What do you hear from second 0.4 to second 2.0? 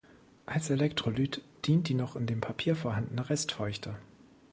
Als Elektrolyt dient die